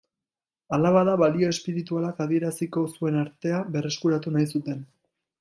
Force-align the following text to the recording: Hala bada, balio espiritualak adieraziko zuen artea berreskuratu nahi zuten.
Hala 0.77 0.91
bada, 0.95 1.13
balio 1.23 1.49
espiritualak 1.55 2.23
adieraziko 2.25 2.85
zuen 2.95 3.21
artea 3.25 3.61
berreskuratu 3.77 4.35
nahi 4.39 4.51
zuten. 4.57 4.83